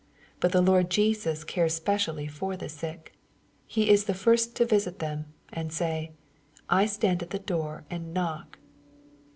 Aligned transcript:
But 0.39 0.51
the 0.51 0.63
Lord 0.63 0.89
Jesus 0.89 1.43
cares 1.43 1.75
specially 1.75 2.25
for 2.25 2.57
the 2.57 2.69
sick. 2.69 3.13
He 3.67 3.87
is 3.91 4.05
the 4.05 4.15
first 4.15 4.55
to 4.55 4.65
visit 4.65 4.97
them, 4.97 5.31
and 5.53 5.71
say, 5.71 6.13
^'I 6.71 6.87
stand 6.89 7.21
at 7.21 7.29
the 7.29 7.37
door 7.37 7.85
and 7.91 8.15
koock.'' 8.15 8.55